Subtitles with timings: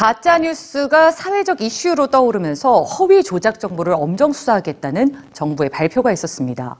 [0.00, 6.78] 가짜 뉴스가 사회적 이슈로 떠오르면서 허위 조작 정보를 엄정 수사하겠다는 정부의 발표가 있었습니다.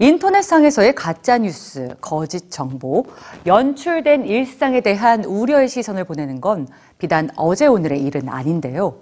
[0.00, 3.06] 인터넷상에서의 가짜 뉴스, 거짓 정보,
[3.46, 6.66] 연출된 일상에 대한 우려의 시선을 보내는 건
[6.98, 8.98] 비단 어제 오늘의 일은 아닌데요.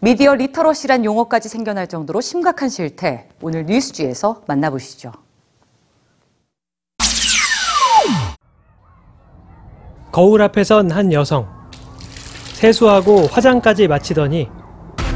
[0.00, 5.12] media literacy란 용어까지 생겨날 정도로 심각한 실태, 오늘 뉴스G에서 만나보시죠.
[10.10, 11.53] 거울 앞에 선 한 여성.
[12.64, 14.48] 세수하고 화장까지 마치더니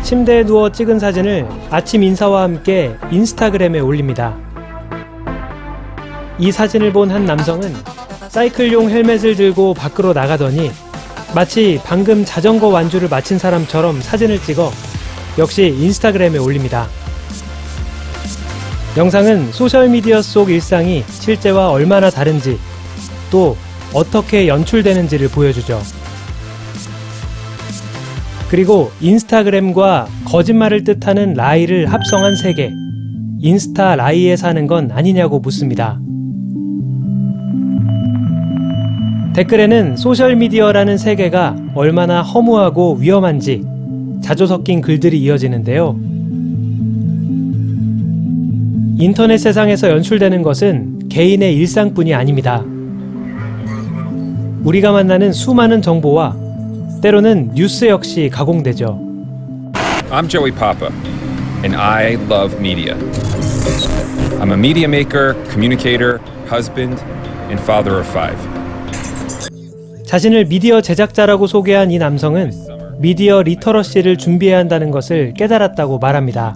[0.02, 4.36] 침대에 누워 찍은 사진을 아침 인사와 함께 인스타그램에 올립니다.
[6.38, 7.74] 이 사진을 본 한 남성은
[8.28, 10.70] 사이클용 헬멧을 들고 밖으로 나가더니
[11.34, 14.70] 마치 방금 자전거 완주를 마친 사람처럼 사진을 찍어
[15.38, 16.86] 역시 인스타그램에 올립니다.
[18.98, 22.58] 영상은 소셜미디어 속 일상이 실제와 얼마나 다른지
[23.30, 23.56] 또
[23.94, 25.80] 어떻게 연출되는지를 보여주죠.
[28.48, 32.70] 그리고 인스타그램과 거짓말을 뜻하는 라이를 합성한 세계,
[33.40, 36.00] 인스타 라이에 사는 건 아니냐고 묻습니다.
[39.34, 43.64] 댓글에는 소셜미디어라는 세계가 얼마나 허무하고 위험한지
[44.22, 45.96] 자주 섞인 글들이 이어지는데요.
[48.98, 52.64] 인터넷 세상에서 연출되는 것은 개인의 일상뿐이 아닙니다.
[54.64, 56.47] 우리가 만나는 수많은 정보와
[57.00, 58.98] 때로는 뉴스 역시 가공되죠.
[60.10, 60.90] I'm Joey Papa,
[61.62, 62.94] and I love media.
[64.40, 66.18] I'm a media maker, communicator,
[66.50, 67.00] husband,
[67.48, 68.36] and father of five.
[70.06, 72.52] 자신을 미디어 제작자라고 소개한 이 남성은
[72.98, 76.54] 미디어 리터러시를 준비해야 한다는 것을 깨달았다고 말합니다.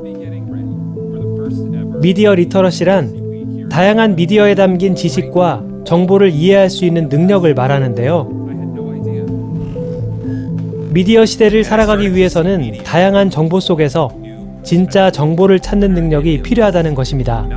[2.00, 8.41] 미디어 리터러시란 다양한 미디어에 담긴 지식과 정보를 이해할 수 있는 능력을 말하는데요.
[10.92, 14.10] 미디어 시대를 살아가기 위해서는 다양한 정보 속에서
[14.62, 17.48] 진짜 정보를 찾는 능력이 필요하다는 것입니다.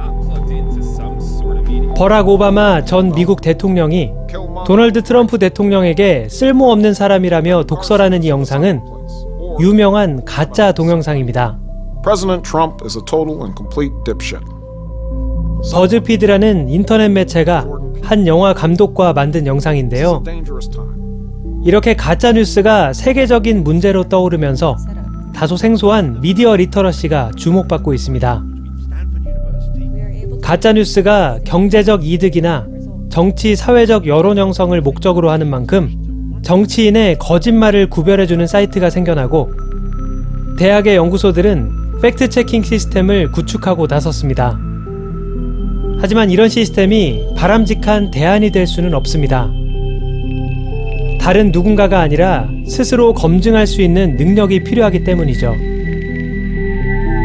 [1.98, 4.12] 버락 오바마 전 미국 대통령이
[4.66, 8.82] 도널드 트럼프 대통령에게 쓸모없는 사람이라며 독설하는 이 영상은
[9.60, 11.60] 유명한 가짜 동영상입니다.
[15.72, 17.68] BuzzFeed라는 인터넷 매체가
[18.02, 20.24] 한 영화 감독과 만든 영상인데요.
[21.66, 24.78] 이렇게 가짜 뉴스가 세계적인 문제로 떠오르면서
[25.34, 28.44] 다소 생소한 media literacy가 주목받고 있습니다.
[30.44, 32.68] 가짜 뉴스가 경제적 이득이나
[33.10, 39.52] 정치 사회적 여론 형성을 목적으로 하는 만큼 정치인의 거짓말을 구별해주는 사이트가 생겨나고
[40.60, 44.60] 대학의 연구소들은 fact checking 시스템을 구축하고 나섰습니다.
[46.00, 49.50] 하지만 이런 시스템이 바람직한 대안이 될 수는 없습니다.
[51.26, 55.56] 다른 누군가가 아니라 스스로 검증할 수 있는 능력이 필요하기 때문이죠.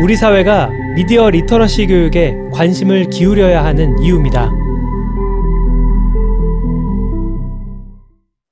[0.02, 4.50] 우리 사회가 media literacy 교육에 관심을 기울여야 하는 이유입니다.